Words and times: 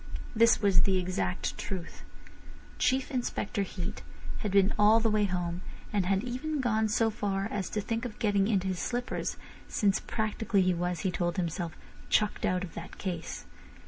This 0.35 0.63
was 0.63 0.81
the 0.81 0.97
exact 0.97 1.59
truth. 1.59 2.01
Chief 2.79 3.11
Inspector 3.11 3.61
Heat 3.61 4.01
had 4.39 4.49
been 4.51 4.73
all 4.79 4.99
the 4.99 5.11
way 5.11 5.25
home, 5.25 5.61
and 5.93 6.07
had 6.07 6.23
even 6.23 6.59
gone 6.59 6.87
so 6.87 7.11
far 7.11 7.47
as 7.51 7.69
to 7.69 7.81
think 7.81 8.03
of 8.03 8.17
getting 8.17 8.47
into 8.47 8.65
his 8.65 8.79
slippers, 8.79 9.37
since 9.67 9.99
practically 9.99 10.63
he 10.63 10.73
was, 10.73 11.01
he 11.01 11.11
told 11.11 11.37
himself, 11.37 11.73
chucked 12.09 12.47
out 12.47 12.63
of 12.63 12.73
that 12.73 12.97
case. 12.97 13.45